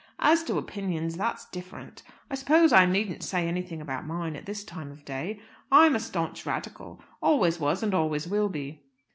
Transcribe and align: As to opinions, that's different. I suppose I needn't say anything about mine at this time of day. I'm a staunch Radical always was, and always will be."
As 0.17 0.43
to 0.45 0.57
opinions, 0.57 1.15
that's 1.15 1.45
different. 1.49 2.01
I 2.31 2.33
suppose 2.33 2.73
I 2.73 2.87
needn't 2.87 3.21
say 3.21 3.47
anything 3.47 3.81
about 3.81 4.03
mine 4.07 4.35
at 4.35 4.47
this 4.47 4.63
time 4.63 4.91
of 4.91 5.05
day. 5.05 5.39
I'm 5.71 5.95
a 5.95 5.99
staunch 5.99 6.43
Radical 6.43 7.03
always 7.21 7.59
was, 7.59 7.83
and 7.83 7.93
always 7.93 8.27
will 8.27 8.49
be." 8.49 8.81